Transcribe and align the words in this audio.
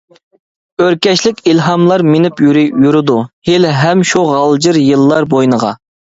ئۆركەشلىك 0.83 1.41
ئىلھاملار 1.49 2.03
مىنىپ 2.13 2.41
يۈرىدۇ، 2.45 3.17
ھېلىھەم 3.49 4.01
شۇ 4.13 4.23
غالجىر 4.31 4.81
يىللار 4.85 5.29
بوينىغا. 5.35 5.71